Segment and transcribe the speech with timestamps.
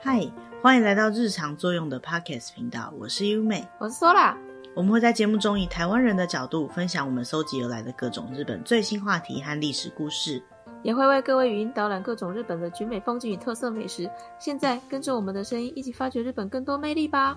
[0.00, 0.24] 嗨，
[0.62, 4.36] 欢迎来到日常作用的 Podcast 频道，我是优美，我是 Sola。
[4.76, 10.40] 我们会在节目中以台湾人的角度分享我们搜集而来的各种日本最新话题和历史故事，
[10.84, 14.08] 也会为各位语音导览各种日本的绝美风景与特色美食。
[14.38, 17.36] 现在跟着我们的声音，一起发掘日本更多魅力吧！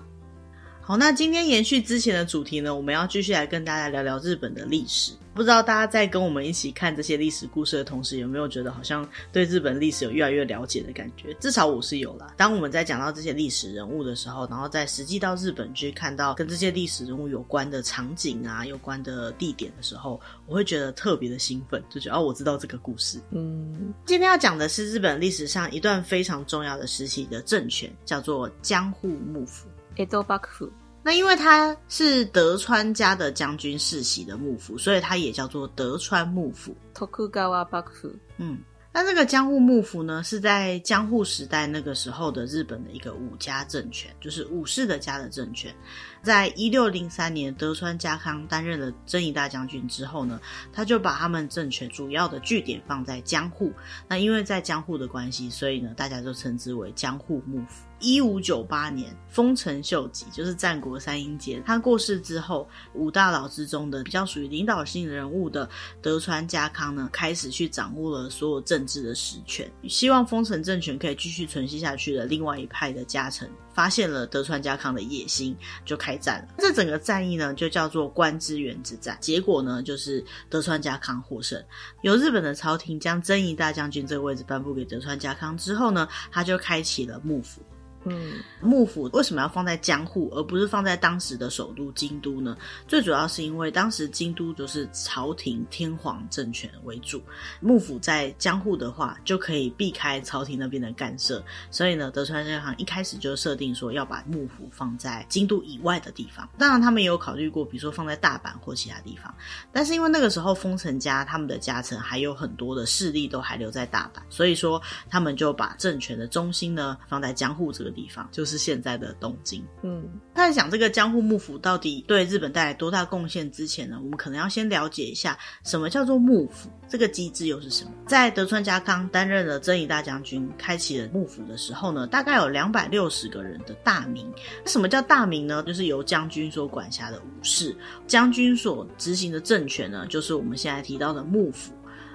[0.84, 5.12] 好，那今天延续之前的主题呢，我们要继续来跟大家聊聊日本的历史。
[5.32, 11.32] 不知道大家在跟我们一起看这些历史故事的同时，有没有觉得好像对日本历史有越来越了解的感觉？
[11.34, 12.34] 至少我是有啦。
[12.36, 23.20] 当我们在讲到这些历史人物的时候，然后在实际到日本去看到跟这些历史人物有关的场景啊、有关的地点的时候，我会觉得特别的兴奋，就觉得哦，我知道这个故事。
[23.30, 29.68] 嗯，今天要讲的是日本历史上一段非常重要的时期的政权，叫做江户幕府。
[29.96, 36.74] 江戸幕府，那因为他是德川家的将军世袭的幕府，所以他也叫做德川幕府。
[36.94, 38.58] 徳川幕府，嗯，
[38.92, 45.74] 那这个江户幕府呢，是在江户时代那个时候的日本的一个武家政权，就是武士的家的政权。
[46.22, 50.40] 在一六零三年，德川家康担任了征夷大将军之后呢，
[50.72, 53.72] 他就把他们政权主要的据点放在江户。
[54.08, 57.84] 那因为在江户的关系，所以呢，大家就称之为江户幕府。
[57.98, 65.68] 一五九八年，丰臣秀吉就是战国三英杰，他过世之后，五大佬之中的比较属于领导性人物的
[66.00, 76.54] 德川家康呢，开始去掌握了所有政治的实权，希望丰臣政权可以继续存续下去的另外一派的家臣，发现了德川家康的野心，就开战了。
[76.58, 79.16] 这整个战役呢，就叫做关之原之战。
[79.20, 81.62] 结果呢，就是德川家康获胜。
[82.02, 87.62] 由日本的朝廷将征夷大将军这个位置颁布给德川家康之后呢，他就开启了幕府。
[88.04, 92.56] 嗯，幕府为什么要放在江户，而不是放在当时的首都京都呢？
[92.88, 97.22] 最主要是因为当时京都就是朝廷天皇政权为主，
[97.60, 106.48] 幕府在江户的话就可以避开朝廷那边的干涉，所以呢，德川家康一开始就设定说要把幕府放在京都以外的地方。
[106.58, 109.32] 当然，他们也有考虑过，比如说放在大阪或其他地方，
[109.72, 119.64] 但是因为那个时候丰臣家他们的家臣还有很多的势力都还留在大阪，所以说他们就把政权的中心呢放在江户这个地方就是现在的东京。
[119.82, 120.04] 嗯，
[120.34, 127.90] 在讲这个江户幕府到底对日本带来多大贡献之前呢，我们可能要先了解一下什么叫做幕府，这个机制又是什么？
[128.06, 134.30] 在德川家康担任了征夷大将军，开启了幕府的时候呢，大概有两百六十个人的大名。
[134.66, 135.62] 什么叫大名呢？
[135.64, 137.76] 就是由将军所管辖的武士，
[138.06, 141.72] 将军所执行的政权呢，就是我们现在提到的幕府。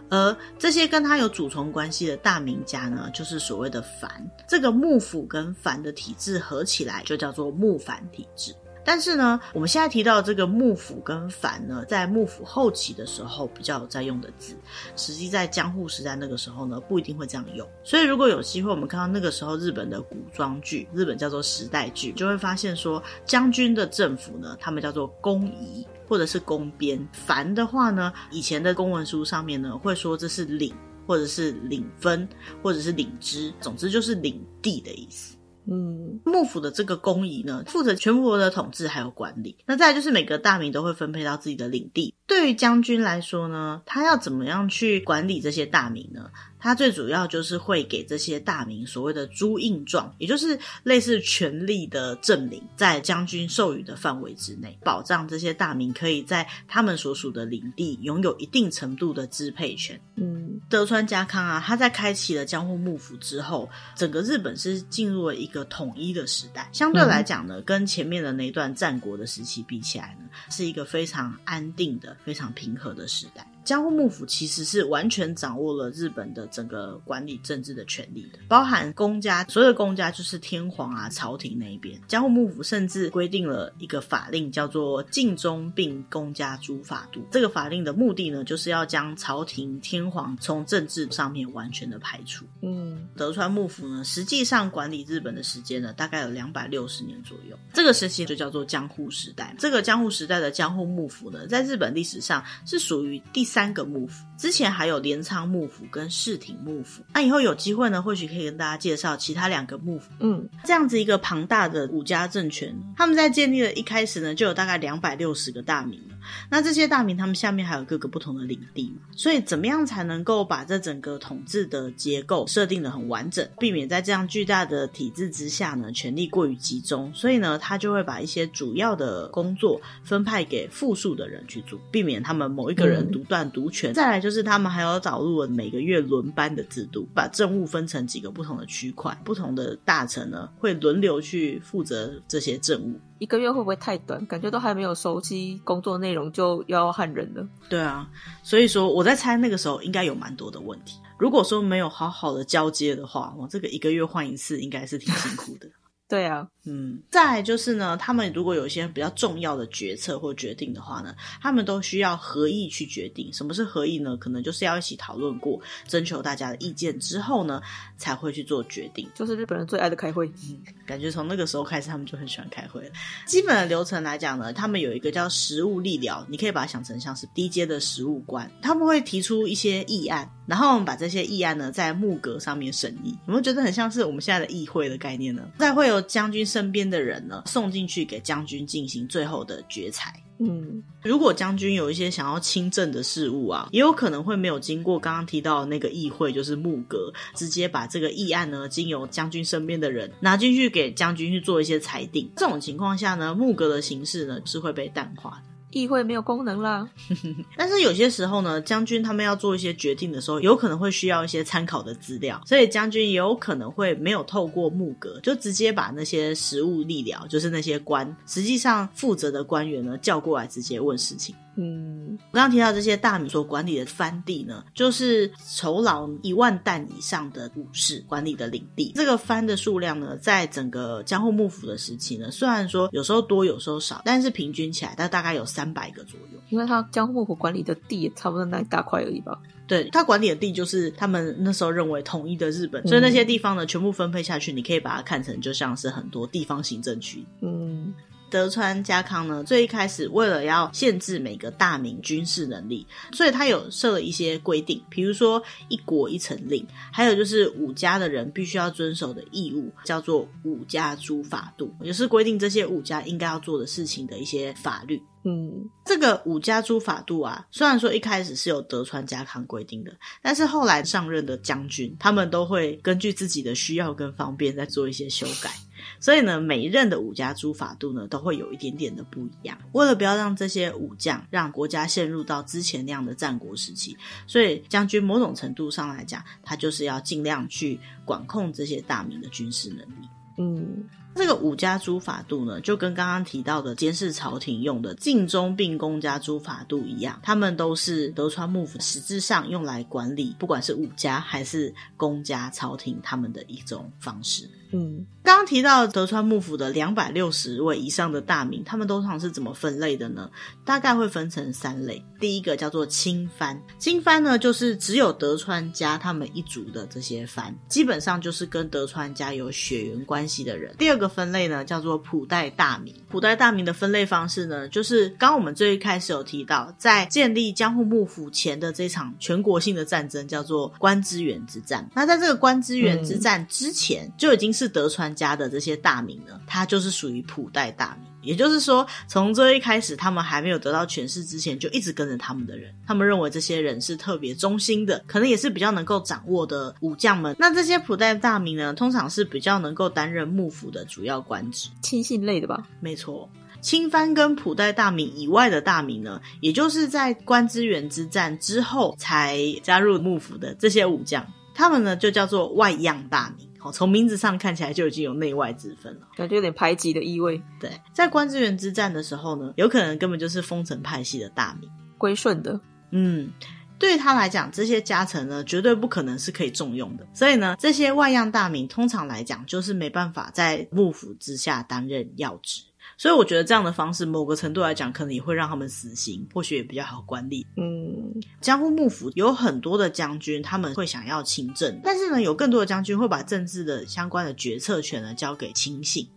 [0.09, 4.09] 而这些跟他有主从关系的大名家呢，就是所谓的藩。
[4.47, 8.53] 这个幕府跟藩的体制合起来，就叫做幕藩体制。
[8.87, 14.55] 但是呢，我们现在提到这个幕府跟藩呢，在幕府后期的时候比较在用的字，
[14.95, 17.67] 实际在江户时代那个时候呢，不一定会这样用。
[17.83, 25.85] 所以如果有机会，我们看到那个时候日本的古装剧，日本叫做时代剧，就会发现说，将军的政府呢，他们叫做公仪。
[26.09, 30.73] 或者是公编，藩的话呢，以前的公文书上面呢会说这是领，
[31.05, 32.25] 或者是领分，
[32.63, 35.36] 或者是领支，总之就是领地的意思。
[35.69, 39.57] 嗯，幕府的这个公仪呢，负责全国的统治还有管理。
[39.65, 42.15] 那再就是每个大名都会分配到自己的领地。
[42.25, 46.29] 对于将军来说呢，他要怎么样去管理这些大名呢？
[46.59, 60.01] 他最主要就是会给这些大名所谓的朱印状，也就是类似权力的证明，在将军授予的范围之内，保障这些大名可以在他们所属的领地拥有一定程度的支配权。
[60.15, 66.67] 嗯，德川家康啊，他在开启了江户幕府之后，整个日本是进入了一个统一的时代。
[66.73, 73.43] 相对来讲呢，跟前面的那段战国的时期比起来呢，是一个非常安定的、非常平和的时代。
[73.67, 81.99] 江户幕府其实是完全掌握了日本的整个管理政治的权利的，包含公家，所有的公家就是天皇啊、朝廷那一边。
[82.07, 87.19] 江户幕府甚至规定了一个法令，叫做“禁中并公家诸法度”。
[87.29, 92.45] 这个法令的目的呢，就是要将朝廷、天皇从政治上面完全的排除。
[92.61, 97.59] 嗯，德川幕府呢，实际上管理日本的时间呢，大概有两百六十年左右。
[97.73, 99.53] 这个时期就叫做江户时代。
[99.59, 103.56] 这个江户时代的江户幕府呢，在日本历史上是属于第三。
[103.57, 107.01] 三个幕府，之前还有镰仓幕府跟室町幕府。
[107.11, 110.11] 那以后有机会呢，或许可以跟大家介绍其他两个幕府。
[110.19, 116.15] 嗯，这样子一个庞大的武家政权，他们在建立的一开始呢，就有大概两百六十个大名了。
[116.49, 127.11] 那这些大明他们下面还有各个不同的领地嘛，所以怎么样才能够把这整个统治的结构设定的很完整，避免在这样巨大的体制之下呢，权力过于集中？
[127.13, 133.91] 所以呢，他就会把一些主要的工作分派给复数的人去做，避免他们某一个人独断独权。
[133.91, 142.99] 嗯、再来就是他们还有导入了每个月轮班的制度，把政务分成几个不同的区块，不同的大臣呢会轮流去负责这些政务。
[143.19, 144.25] 一个月会不会太短？
[144.25, 147.47] 感觉都还没有熟悉工作内容就要换人了。
[147.69, 148.07] 对啊，
[148.43, 150.99] 所以说我在猜那个时候应该有蛮多的问题。
[151.17, 155.67] 如果说没有好好的交接的话，我这个一个月换一次应该是挺辛苦的。
[156.09, 163.31] 对啊，嗯，再来就是呢，他们如果有一些比较重要的决策或决定的话呢，他们都需要合议去决定。
[163.33, 164.15] 什么是合议呢？
[164.15, 167.61] 可能就是要一起讨论过，征求大家的意见之后呢，
[167.97, 169.05] 才会去做决定。
[169.13, 172.91] 就是日本人最爱的开会，嗯，感觉从那个时候开始，他们就很喜欢开会了。
[173.25, 183.11] 基本的流程来讲呢，他们有一个叫实务力聊，你可以把它想成像是低阶的实务官，他们会提出一些议案，然后我们把这些议案呢在木格上面审议。
[183.27, 185.45] 有没有觉得很像是我们现在的议会的概念呢？
[185.59, 185.96] 再会有。
[186.01, 190.13] 将军身边的人呢，送进去给将军进行最后的决裁。
[190.39, 202.29] 嗯，如果将军有一些想要亲政的事务啊，也有可能会没有经过刚刚提到的那个议会，就是幕阁，直接把这个议案呢，经由将军身边的人拿进去给将军去做一些裁定。
[202.35, 205.56] 这种情况下呢，幕阁的形式呢是会被淡化的。
[205.81, 206.87] 议会没有功能了，
[207.55, 221.35] 但是有些时候呢，将军他们要做一些决定的时候，有可能会需要一些参考的资料，所以将军也有可能会没有透过木格，就直接把那些实务吏僚，就是那些官，实际上负责的官员呢叫过来，直接问事情。
[221.59, 228.93] 嗯，我刚刚提到这些大米所管理的藩地呢，就是酬劳一万担以上的武士管理的领地。
[228.95, 236.39] 这个藩的数量呢，在整个江户幕府的时期呢，虽然说有时候多，有时候少，但是平均起来，它大概有三百个左右。
[236.49, 239.37] 因为他江户幕府管理的地也差不多那一大块而已吧？
[239.67, 247.25] 对，他管理的地就是他们那时候认为统一的日本，嗯、所以那些地方呢，全部分配下去，你可以把它看成就像是很多地方行政区。
[247.41, 247.93] 嗯。
[248.29, 265.01] 德川家康呢，最一开始为了要限制每个大名军事能力，所以他有设了一些规定，比如说一国一城令，还有就是武家的人必须要遵守的义务，叫做武家诸法度，也是规定这些武家应该要做的事情的一些法律。
[265.23, 269.91] 嗯，这个武家诸法度啊，虽然说一开始是有德川家康规定的，
[270.21, 275.51] 但是后来上任的将军，他们都会根据自己的需要跟方便再做一些修改。
[275.99, 279.57] 所以呢，每一任的武家诸法度呢，都会有一点点的不一样。
[279.73, 290.07] 为了不要让这些武将让国家陷入到之前那样的战国时期，所以将军某种程度上来讲，他就是要尽量去管控这些大明的军事能力。
[290.37, 290.85] 嗯。
[291.15, 304.47] 这个武家诸法度呢，就跟刚刚提到的监视朝廷用的尽忠并公家诸法度一样，他们都是德川幕府实质上用来管理，不管是武家还是公家朝廷，他们的一种方式。
[304.71, 310.29] 嗯，刚刚提到德川幕府的两百六十位以上的大名，他们通常是怎么分类的呢？
[310.65, 312.03] 大概会分成三类。
[312.19, 320.75] 第一个叫做亲藩，亲藩呢就是只有德川家他们一族的这些藩，基本上就是跟德川家有血缘关系的人。
[320.77, 331.87] 第二个分类呢叫做普代大名，普代大名的分类方式呢，就是刚刚我们最一开始有提到，在建立江户幕府前的这场全国性的战争叫做关知源之战。
[331.93, 347.35] 那在这个关知源之战之前，嗯、就已经是德川家的这些大名呢，他就是属于普代大名，也就是说，从最一开始他们还没有得到权势之前，就一直跟着他们的人，他们认为这些人是特别忠心的，可能也是比较能够掌握的武将们。
[347.37, 352.67] 那这些普代大名呢，通常是比较能够担任幕府的主要官职，亲信类的吧？
[352.79, 353.29] 没错，
[353.61, 363.46] 亲藩跟普代大名以外的大名呢，也就是在关之源之战之后才加入幕府的这些武将，他们呢就叫做外样大名。
[363.73, 367.41] 从名字上看起来就已经有内外之分了，感觉有点排挤的意味。
[367.59, 372.59] 对，在关之元之战的时候呢，有可能根本就是丰臣派系的大名，归顺的。
[372.91, 373.29] 嗯，
[373.77, 377.05] 对他来讲，这些家臣呢，绝对不可能是可以重用的。
[377.13, 382.63] 所以呢，这些外样大名通常来讲，就是没办法在幕府之下担任要职。
[382.97, 387.45] 所以我觉得这样的方式，某个程度来讲，可能也会让他们死刑，或许也比较好管理。
[387.55, 396.07] 嗯，江户幕府有很多的将军，他们会想要亲政，但是呢，有更多的将军会把政治的相关的决策权呢交给亲信。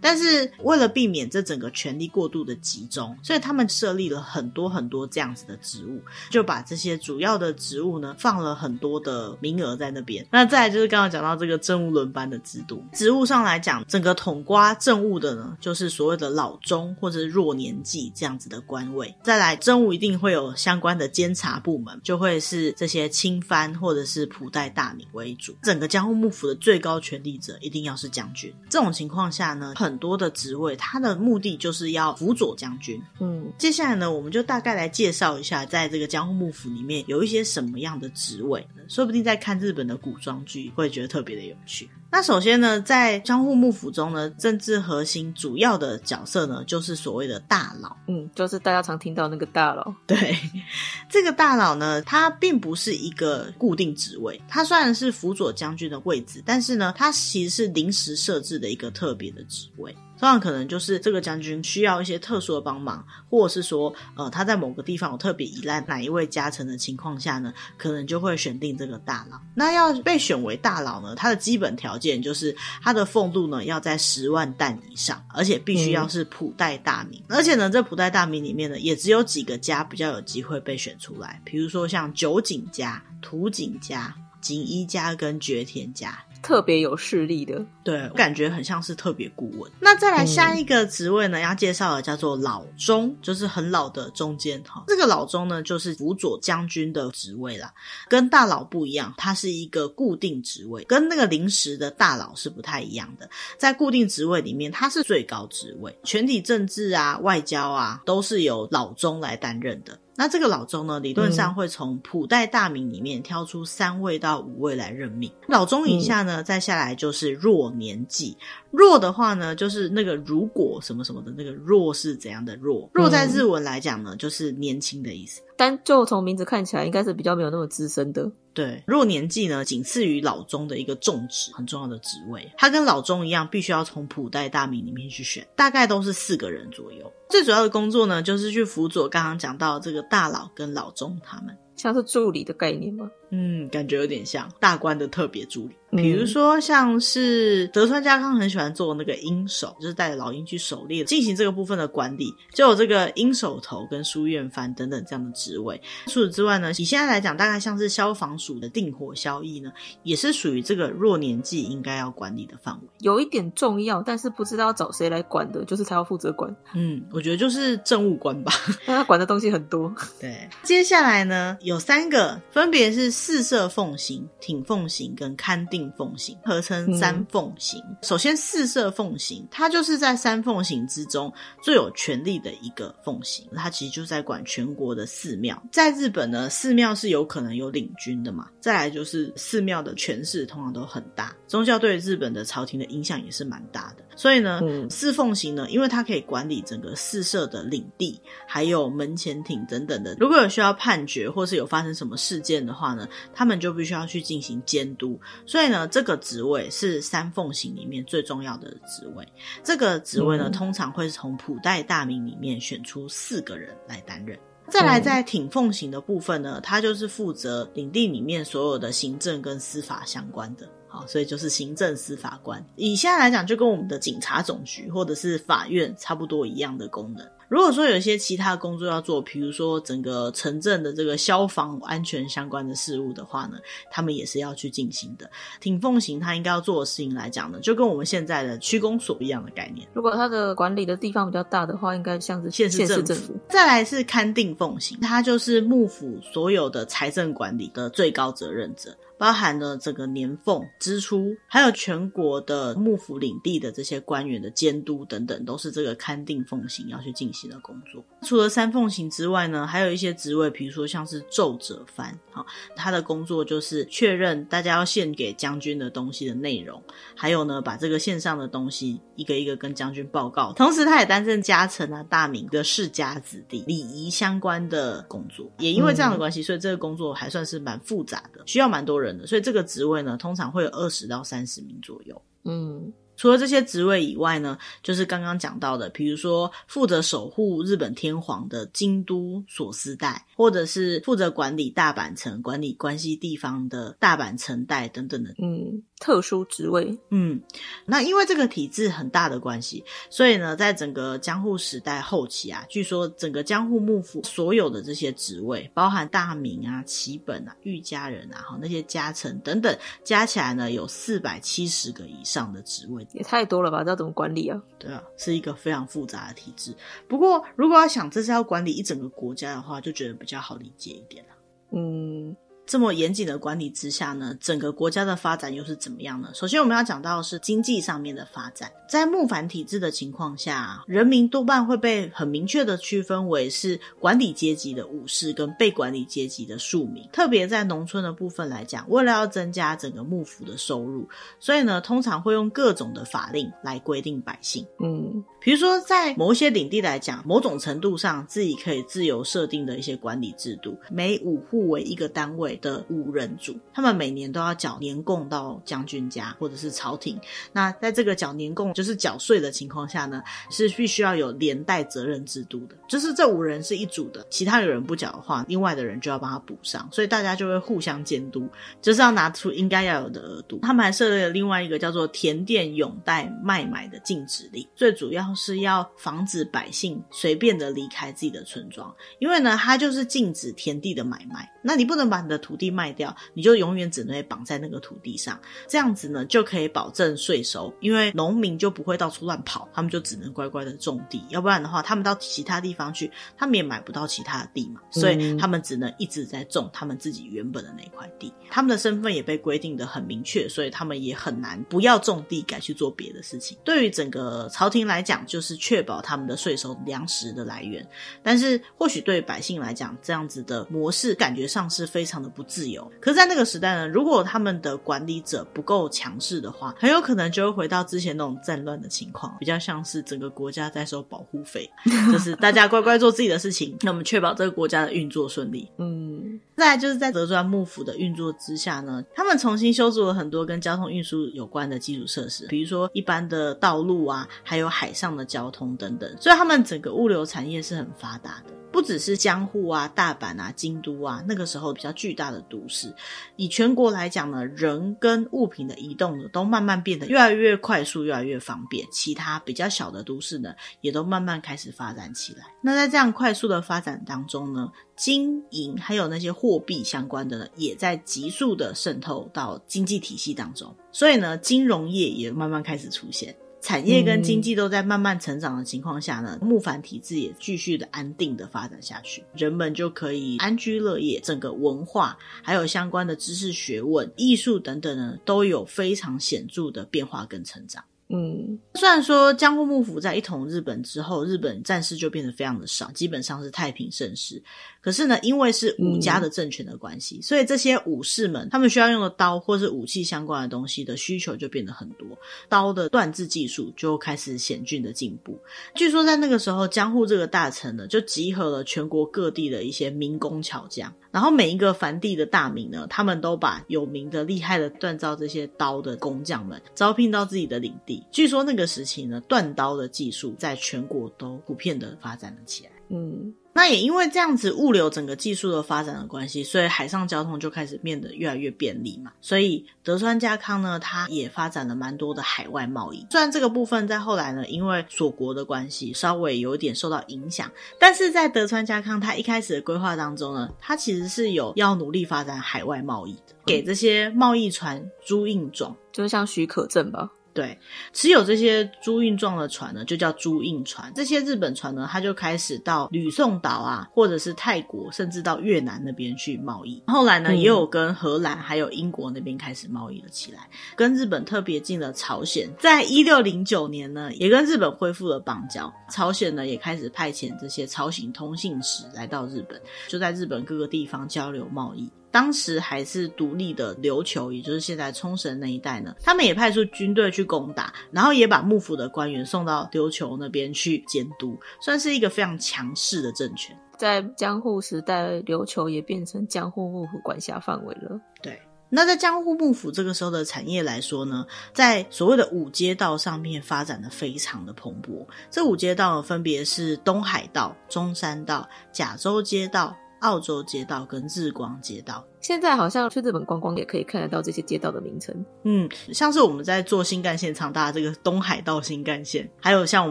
[0.00, 10.26] 但是为了避免这整个权力过度的集中，所以他们设立了很多很多这样子的职务，就把这些主要的职务呢放了很多的名额在那边。
[10.30, 19.14] 那再来就是刚刚讲到这个政务轮班的制度，职务上来讲，整个统瓜政务的呢，就是所谓的老中或者是弱年纪这样子的官位。
[19.22, 25.54] 再来政务一定会有相关的监察部门，就会是这些亲藩或者是普代大名为主。
[25.62, 28.52] 整个江户幕府的最高权力者一定要是将军。
[28.68, 33.02] 这种情况下呢，很多的职位，他的目的就是要辅佐将军。
[33.20, 41.88] 嗯，接下来呢，我们就大概来介绍一下，在这个江户幕府里面有一些什么样的职位，说不定在看日本的古装剧会觉得特别的有趣。
[42.12, 47.96] 那首先呢，在江户幕府中呢，政治核心主要的角色呢，就是所谓的大佬。
[48.08, 49.94] 嗯，就是大家常听到那个大佬。
[50.06, 50.36] 对，
[51.08, 59.96] 这个大佬呢，他并不是一个固定职位，他虽然是辅佐将军的位置，但是呢，他其实是临时设置的一个特别的职位。
[60.20, 69.40] 通常可能就是这个将军需要一些特殊的帮忙，或者是说，呃，他在某个地方有特别依赖哪一位家臣的情况下呢，可能就会选定这个大佬。
[69.54, 77.18] 那要被选为大佬呢，他的基本条件就是他的俸禄呢要在十万担以上，而且必须要是普代大名。
[77.28, 86.18] 嗯、而且呢，这普代大名里面呢，也只有几个家比较有机会被选出来，比如说像酒井家、土井家、锦衣家跟绝田家。
[86.42, 89.70] 特别有势力的，对，我感觉很像是特别顾问。
[89.80, 94.82] 那再来下一个职位呢，要介绍的叫做老中，就是很老的中间哈。
[94.86, 97.72] 这个老中呢，就是辅佐将军的职位啦，
[98.08, 103.28] 跟大佬不一样，它是一个固定职位，跟那个临时的大佬是不太一样的。
[103.58, 109.98] 在固定职位里面，它是最高职位，全体政治啊、外交啊，都是由老中来担任的。
[110.16, 115.32] 那这个老中呢，理论上会从普代大名里面挑出三位到五位来任命。
[115.48, 118.36] 老中以下呢，再下来就是若年纪。
[118.70, 122.88] 弱的话呢，就是那个如果什么什么的那个弱是怎样的弱？
[122.94, 125.42] 弱在日文来讲呢，就是年轻的意思。
[125.56, 128.30] 但就从名字看起来，应该是比较没有那么资深的。
[128.54, 132.50] 对，弱年纪呢，仅次于老中的一个重职，很重要的职位。
[132.56, 137.12] 他跟老中一样，必须要从普代大名里面去选，大概都是四个人左右。
[137.28, 141.56] 最主要的工作呢，就是去辅佐刚刚讲到这个大佬跟老中他们。
[141.76, 143.10] 像是助理的概念吗？
[143.30, 145.74] 嗯，感觉有点像大官的特别助理。
[145.92, 155.80] 比如说，像是德川家康很喜欢做那个鹰手，就是带着老鹰去狩猎，进行这个部分的管理，就有这个鹰手头跟书院番等等这样的职位。
[156.06, 159.72] 除此之外呢，以现在来讲，大概像是消防署的定火消役呢，
[160.04, 162.88] 也是属于这个弱年纪应该要管理的范围。
[163.00, 166.54] 有一点重要，但是不知道找谁来管的，就是他要负责管。
[166.72, 168.52] 嗯，我觉得就是政务官吧，
[168.86, 169.92] 但他管的东西很多。
[170.20, 177.78] 对，接下来呢，有三个，分别是四摄奉行、挺奉行跟勘定奉行，合称三奉行。
[177.86, 181.30] 嗯、首先，四摄奉行，它就是在三奉行之中
[181.62, 185.62] 最有权力的一个奉行，它其实就在管全国的寺庙。
[185.70, 188.48] 在日本呢，寺庙是有可能有领军的嘛。
[188.58, 194.04] 再来就是寺庙的权势通常都很大，宗教对日本的朝廷的影响也是蛮大的。
[194.16, 200.16] 所以呢，嗯、四奉行呢，因为它可以管理整个四社的领地，还有门前町等等的。
[200.18, 205.18] 如果有需要判决或是有发生什么事件的话呢，他们就必须要去进行监督。
[205.46, 209.26] 所以呢，这个职位是三奉行里面最重要的职位。
[209.62, 214.38] 这个职位呢，嗯、通常会从普代大名里面选出四个人来担任。
[214.68, 220.68] 再来，在挺奉行的部分呢，他就是负责领地里面所有的行政跟司法相关的。
[220.86, 222.64] 好，所以就是行政司法官。
[222.76, 227.26] 以现在来讲，就跟我们的警察总局或者是法院差不多一样的功能。
[227.50, 233.58] 如果说有一些其他工作要做，比如说整个城镇的这个消防安全相关的事务的话呢，
[233.90, 235.28] 他们也是要去进行的。
[235.60, 239.84] 挺奉行他应该要做的事情来讲呢，就跟我们现在的区公所一样的概念。
[239.92, 243.34] 如果他的管理的地方比较大的话，应该像是县市政府。
[243.48, 248.96] 再来是勘定奉行，他就是幕府所有的财政管理的最高责任者。
[249.20, 258.02] 包含了整个年俸支出，还有全国的幕府领地的这些官员的监督等等，都是这个勘定奉行要去进行的工作。
[258.22, 266.82] 除了三奉行之外呢，还有一些职位，比如说像是奏折番，好，他的工作就是确认大家要献给将军的东西的内容，
[267.14, 270.50] 还有呢，把这个献上的东西一个一个跟将军报告。
[270.54, 275.46] 同时，他也担任家臣啊、大名的世家子弟礼仪相关的工作。
[275.58, 279.09] 也因为这样的关系，所以这个工作还算是蛮复杂的，需要蛮多人。
[279.26, 282.22] 所以这个职位呢，通常会有二十到三十名左右。
[282.44, 282.92] 嗯。
[283.16, 296.98] 除了这些职位以外呢，就是刚刚讲到的，比如说负责守护日本天皇的京都所司代，或者是负责管理大阪城、管理关西地方的大阪城代等等的，嗯，特殊职位。
[297.10, 297.40] 嗯，
[297.84, 313.84] 那因为这个体制很大的关系，所以呢，在整个江户时代后期啊，据说整个江户幕府所有的这些职位，包含大名啊、旗本啊、御家人啊、哈那些家臣等等，加起来呢有四百七十个以上的职位，也太多了吧？
[313.84, 314.60] 这要怎么管理啊？
[314.78, 316.74] 对啊，是一个非常复杂的体制。
[317.06, 321.30] 不过，如果要想这是要管理一整个国家的话，就觉得比较好理解一点了。
[321.72, 322.34] 嗯。
[322.70, 326.30] 这么严谨的管理之下呢，整个国家的发展又是怎么样呢？
[326.32, 328.70] 首先我们要讲到的是经济上面的发展。
[328.88, 337.02] 在幕藩体制的情况下，人民多半会被很明确的区分为是管理阶级的武士跟被管理阶级的庶民。
[337.12, 341.08] 特别在农村的部分来讲，为了要增加整个幕府的收入，
[341.40, 344.64] 所以呢，通常会用各种的法令来规定百姓。
[344.78, 352.59] 嗯，比如说在某一些领地来讲，某种程度上自己可以自由设定的一些管理制度，每五户为一个单位。
[352.60, 357.18] 的五人组，他们每年都要缴年贡到将军家或者是朝廷。
[357.52, 362.76] 那在这个缴年贡就是缴税的情况下呢，是必须要有连带责任制度的。
[362.88, 368.48] 就是这五人是一组的，其他有人不缴的话，另外的人就要帮他补上，所以大家就会互相监督，
[368.80, 370.58] 就是要拿出应该要有的额度。
[370.62, 381.48] 他们还设立了另外一个叫做田佃永代卖买的禁止令，最主要是要防止百姓随便的离开自己的村庄，因为呢，它就是禁止田地的买卖。
[381.62, 385.38] 那你不能把你的土地卖掉，你就永远只能绑在那个土地上，
[385.68, 403.56] 这样子呢就可以保证税收，因为农民就不会到处乱跑，他们就只能乖乖的种地，要不然的话，他们到其他地方去，他们也买不到其他的地嘛，所以他们只能一直在种他们自己原本的那块地，他们的身份也被规定的很明确，所以他们也很难不要种地改去做别的事情。
[403.64, 407.86] 对于整个朝廷来讲，就是确保他们的税收粮食的来源，
[408.22, 412.88] 但是或许对于百姓来讲，这样子的模式感觉上是非常的不自由。
[413.00, 421.68] 可是，在那个时代呢，如果他们的管理者不够强势的话，很有可能就会回到之前那种战乱的情况，比较像是整个国家在收保护费，
[422.12, 425.68] 就是大家乖乖做自己的事情，那我们确保这个国家的运作顺利。
[425.78, 438.54] 嗯，再来就是在德川幕府的运作之下呢，他们重新修筑了很多跟交通运输有关的基础设施，比如说一般的道路啊，还有海上的交通等等，所以他们整个物流产业是很发达的。
[438.72, 442.94] 不只是江户啊、大阪啊、京都啊，那个时候比较巨大的都市，
[443.36, 448.86] 以全国来讲呢，人跟物品的移动呢，都慢慢变得越来越快速、越来越方便。
[448.92, 452.44] 其他比较小的都市呢，也都慢慢开始发展起来。
[452.62, 460.74] 那在这样快速的发展当中呢，金银还有那些货币相关的呢，也在急速的渗透到经济体系当中。
[460.92, 463.34] 所以呢，金融业也慢慢开始出现。
[463.60, 477.84] 产业跟经济都在慢慢成长的情况下呢，幕藩体制也继续的安定的发展下去，人们就可以安居乐业，整个文化还有相关的知识、学问、艺术等等呢，都有非常显著的变化跟成长。
[478.12, 484.42] 嗯，虽然说江户幕府在一统日本之后，日本战事就变得非常的少，基本上是太平盛世。
[484.82, 492.08] 可是呢，因为是武家的政权的关系，嗯、所以这些武士们他们需要用的刀或是武器相关的东西的需求就变得很多，
[492.48, 495.38] 刀的锻制技术就开始显著的进步。
[495.74, 500.92] 据说在那个时候，江户这个大臣呢，就集合了全国各地的一些民工巧匠。
[501.10, 508.02] 然后每一个藩地的大名呢，他们都把有名的厉害的锻造这些刀的工匠们招聘到自己的领地。
[508.12, 512.70] 据说那个时期呢，锻刀的技术在全国都普遍的发展了起来。
[512.90, 513.34] 嗯。
[513.52, 519.10] 那也因为这样子物流整个技术的发展的关系，所以海上交通就开始变得越来越便利嘛。
[519.20, 523.04] 所以德川家康呢，他也发展了蛮多的海外贸易。
[523.10, 537.10] 虽然这个部分在后来呢，因为锁国的关系，稍微有一点受到影响，但是在德川家康他一开始的规划当中呢，他其实是有要努力发展海外贸易的，给这些贸易船租印状，就是像许可证吧。
[537.32, 537.58] 对，
[537.92, 540.92] 持有这些朱印状的船呢，就叫朱印船。
[540.94, 546.82] 这些日本船呢，它就开始到吕宋岛啊，或者是泰国，甚至到越南那边去贸易。
[546.88, 550.48] 后来呢，也有跟荷兰还有英国那边开始贸易了起来。
[550.74, 555.72] 跟日本特别近的朝鲜，在一六零九年呢，也跟日本恢复了邦交。
[555.88, 561.88] 朝鲜呢，也开始派遣这些朝鲜通信使来到日本，就在日本各个地方交流贸易。
[562.10, 573.56] 当时还是独立的琉球，也就是现在冲绳那一带呢，他们也派出军队去攻打，然后也把幕府的官员送到琉球那边去监督，算是一个非常强势的政权。
[573.78, 578.00] 在江户时代，琉球也变成江户幕府管辖范围了。
[578.20, 585.06] 对，那在江户幕府这个时候的产业来说呢，在所谓的五街道上面发展的非常的蓬勃。
[585.30, 589.74] 这五街道分别是东海道、中山道、甲州街道。
[590.00, 592.04] 澳洲街道跟日光街道。
[592.20, 595.24] 现在好像去日本观光也可以看得到这些街道的名称。
[595.44, 599.90] 嗯，像是我们在做新干线长大的这个东海道新干线，还有像我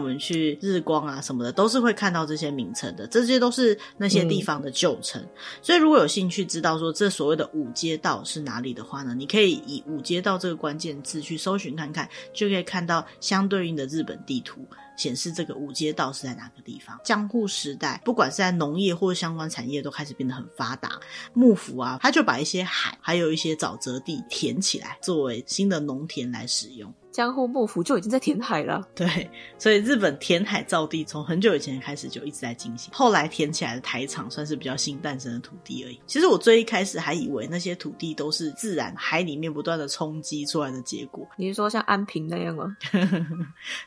[0.00, 3.04] 们去日光啊什么的，都是会看到这些名称的。
[3.08, 5.20] 这些都是那些地方的旧城。
[5.20, 5.28] 嗯。
[5.60, 14.64] 所以如果有兴趣知道说这所谓的五街道是哪里的话呢，你可以以五街道这个关键字去搜寻看看，就可以看到相对应的日本地图。
[14.96, 16.98] 显示这个五街道是在哪个地方？
[17.04, 21.00] 江户时代，不管是在农业或相关产业，都开始变得很发达。
[21.32, 26.92] 幕府啊，他就把一些海，还有一些沼泽地填起来，作为新的农田来使用。
[27.10, 32.92] 江户幕府就已经在填海了， 对，所以日本填海造地从很久以前开始就一直在进行。
[32.94, 36.00] 后来填起来的台场算是比较新诞生的土地而已。
[36.06, 41.26] 其实我最一开始还以为那些土地都是自然海里面不断的冲击出来的结果。
[41.36, 42.76] 你是说像安平那样吗？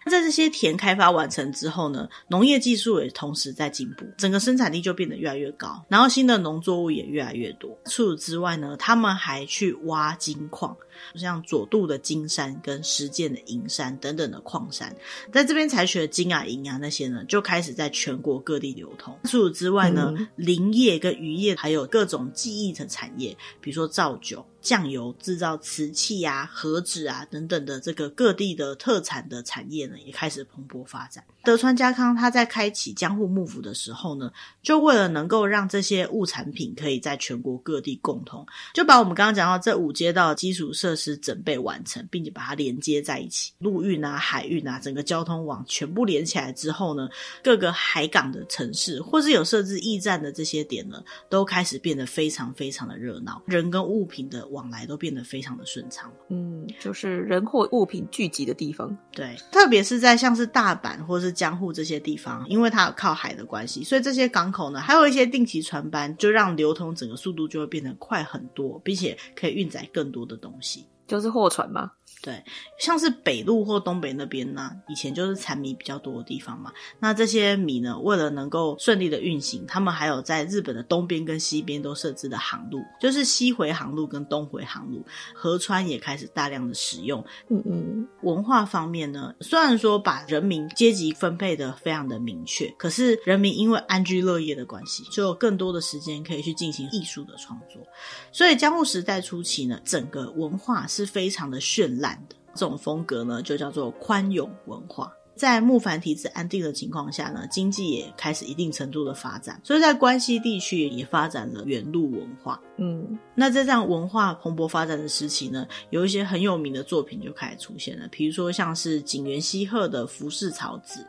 [0.06, 7.78] 在 这些田开发完成之后呢，农业技术也同时在进步，整个生产力就变得越来越高，然后新的农作物也越来越多。
[7.86, 10.76] 除此之外呢，他们还去挖金矿。
[11.16, 14.96] 像佐渡的金山跟石见的银山等等的矿山，
[15.32, 19.18] 在这边采取的金啊、银啊那些呢，就开始在全国各地流通。
[19.24, 24.46] 除此之外呢，嗯、林业跟渔业，还有各种技艺的产业，比如说造酒。
[24.64, 31.22] 酱油制造、瓷器啊、和纸啊等等的这个各地的特产的产业呢，也开始蓬勃发展。
[31.44, 47.10] 德川家康他在开启江户幕府的时候呢，就为了能够让这些物产品可以在全国各地共通，就把我们刚刚讲到这五街道基础设施整备完成，并且把它连接在一起，陆运啊、海运啊，整个交通网全部连起来之后呢，
[47.44, 54.48] 各个海港的城市或是有设置驿站的这些点呢，都开始变得非常非常的热闹，人跟物品的。
[54.54, 58.98] 往来都变得非常的顺畅，嗯，就是人或物品聚集的地方。
[59.12, 70.86] 对，特别是在像是大阪或是江户这些地方，因为它有靠海的关系，所以这些港口呢，还有一些定期船班，就让流通整个速度就会变得快很多，并且可以运载更多的东西。
[71.06, 71.92] 就是货船吗？
[72.24, 72.42] 对，
[72.80, 76.72] 像是北路或东北那边呢，以前就是产米比较多的地方嘛。
[77.02, 85.04] 那这些米呢，为了能够顺利的运行，他们还有在日本的东边跟西边都设置的航路，就是西回航路跟东回航路。
[85.36, 87.22] 河川也开始大量的使用。
[87.50, 88.08] 嗯嗯。
[88.22, 97.86] 文化方面呢，虽然说把人民阶级分配的非常的明确，可是人民因为安居乐业的关系，就有更多的时间可以去进行艺术的创作。
[98.32, 102.13] 所以江户时代初期呢，整个文化是非常的绚烂。
[102.54, 105.12] 这种风格呢，就叫做宽永文化。
[105.36, 112.62] 在幕藩体制安定的情况下呢，经济也开始一定程度的发展，所以在关西地区也发展了原路文化。
[112.78, 121.00] 嗯，那在这样文化蓬勃发展的时期呢，有一些很有名的作品就开始出现了，比如说像是井原西鹤的《浮世草子》。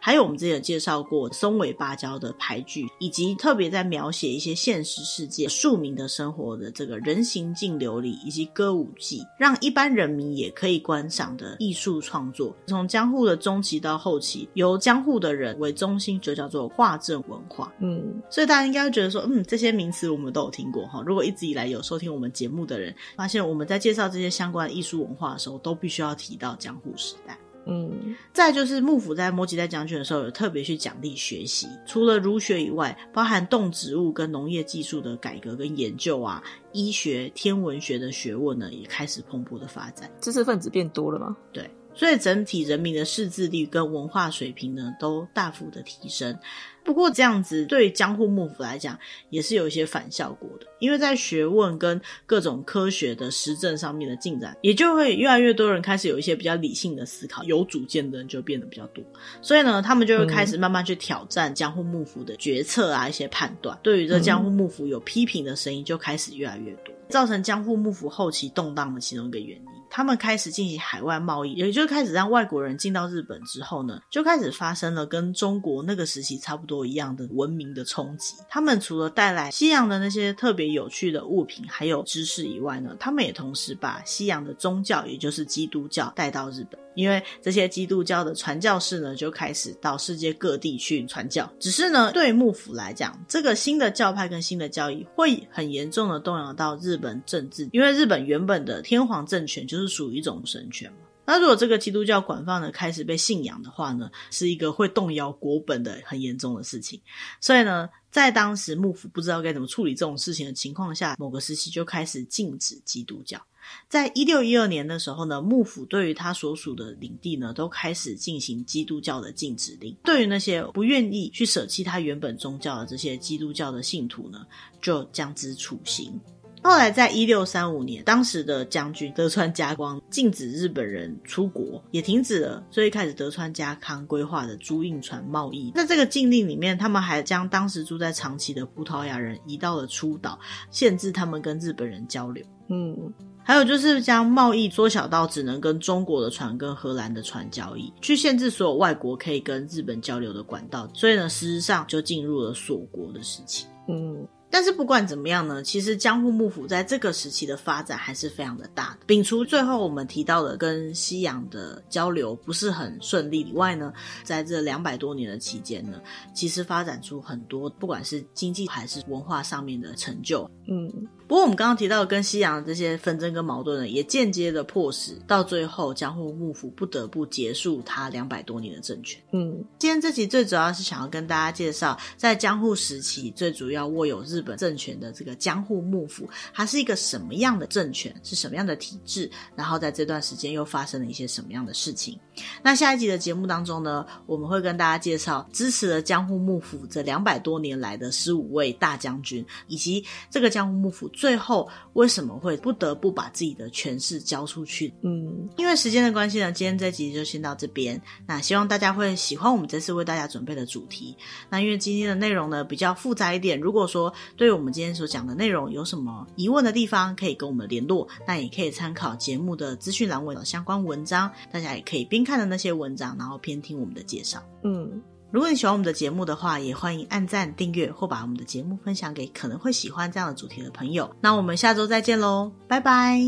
[0.00, 12.54] 还有我们之前有介绍过松尾芭蕉的俳句，以及特别在描写一些现实世界庶民的生活的这个人形净琉璃以及歌舞伎，让一般人民也可以观赏的艺术创作。
[12.66, 17.72] 从江户的中期到后期，由江户的人为中心，就叫做画政文化。
[17.80, 21.02] 嗯，所以大家应该会觉得说，嗯，这些名词我们都有听过哈。
[21.06, 27.38] 如果一直以来有收听我们节目的人，发现我们在介绍这些相关的艺术文化的时候，都必须要提到江户时代。
[27.66, 41.36] 嗯，再就是幕府在摸吉代将军的时候，有特别去奖励学习，除了儒学以外，包含动植物跟农业技术的改革跟研究啊，医学、天文学的学问呢，也开始蓬勃的发展，知识分子变多了吗？
[41.52, 41.68] 对。
[41.92, 46.38] 所以整体人民的识字率跟文化水平呢，都大幅的提升。
[46.86, 48.96] 不过这样子对江户幕府来讲，
[49.28, 50.66] 也是有一些反效果的。
[50.78, 59.02] 因为在学问跟各种科学的实证上面的进展，也就会越来越多人开始有一些比较理性的思考，有主见的人就变得比较多。
[59.42, 63.76] 所以呢，他们就会开始慢慢去挑战江户幕府的决策啊，一些判断。
[63.82, 69.75] 对于这江户幕府有批评的声音，就开始越来越多，造成江户幕府后期动荡的其中一个原因。
[69.90, 78.34] 他们开始进行海外贸易，也就开始让外国人进到日本之后呢，就开始发生了跟中国那个时期差不多一样的文明的冲击。
[78.48, 86.85] 他们除了带来西洋的那些特别有趣的物品，还有知识以外呢，他们也同时把西洋的宗教，也就是基督教带到日本。
[86.96, 91.48] 因为这些基督教的传教士呢，就开始到世界各地去传教。
[91.60, 100.98] 只是呢，对幕府来讲，这个新的教派跟新的教义会很严重的动摇到日本政治，因为日本原本的天皇政权就是属于一种神权嘛。
[101.28, 107.00] 那如果这个基督教广泛的开始被信仰的话呢，是一个会动摇国本的很严重的事情。
[107.40, 113.44] 所以呢，在当时幕府不知道该怎么处理这种事情的情况下，某个时期就开始禁止基督教。
[113.88, 119.96] 在一六一二年的时候呢，幕府对于他所属的领地呢，都开始进行基督教的禁止令。
[120.04, 124.46] 对于那些不愿意去舍弃他原本宗教的这些基督教的信徒呢，
[124.80, 126.20] 就将之处刑。
[126.62, 135.70] 后来，在一六三五年，当时的将军德川家光禁止日本人出国，也停止了最开始德川家康规划的租运船贸易。
[135.76, 140.36] 在这个禁令里面，他们还将当时住在长崎的葡萄牙人移到了出岛，
[140.72, 142.44] 限制他们跟日本人交流。
[142.68, 143.14] 嗯，
[143.46, 150.88] 还有就是将贸易缩小到只能跟中国的船跟荷兰的船交易，去限制所有外国可以跟日本交流的管道。
[150.92, 153.66] 所以呢，事实上就进入了锁国的时期。
[153.88, 154.26] 嗯。
[154.48, 159.14] 但是不管怎么样呢，其实江户幕府在这个时期的发展还是非常的大的。
[159.14, 166.00] 摒除最后我们提到的跟西洋的交流不是很顺利以外呢，在这两百多年的期间呢，
[166.32, 170.48] 其实发展出很多不管是经济还是文化上面的成就。
[170.68, 170.90] 嗯。
[171.28, 179.20] 不过我们刚刚提到的跟西洋的这些纷争跟矛盾呢，也间接的迫使到最后江户幕府不得不结束他两百多年的政权。
[179.32, 192.16] 嗯，今天这集最主要是想要跟大家介绍，在江户时期最主要握有日本政权的这个江户幕府，它是一个什么样的政权，是什么样的体制，然后在这段时间又发生了一些什么样的事情。
[192.62, 201.10] 那下一集的节目当中呢，我们会跟大家介绍支持了江户幕府这两百多年来的十五位大将军，以及这个江户幕府。
[201.16, 204.92] 最后为什么会不得不把自己的权势交出去？
[205.00, 208.00] 嗯，因为时间的关系呢，今天这集就先到这边。
[208.26, 211.16] 那希望大家会喜欢我们这次为大家准备的主题。
[211.48, 218.06] 那因为今天的内容呢比较复杂一点，如果说对于我们今天所讲的内容有什么疑问的地方，可以跟我们联络。
[218.26, 224.42] 那也可以参考节目的资讯栏位的相关文章，大家也可以边看的那些文章，然后边听我们的介绍。
[224.64, 225.02] 嗯。
[225.36, 231.14] 如果你喜欢我们的节目的话，也欢迎按赞、订阅或把我们的节目分享给可能会喜欢这样的主题的朋友。
[231.20, 233.20] 那我们下周再见喽，拜拜，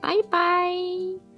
[0.00, 1.31] 拜拜。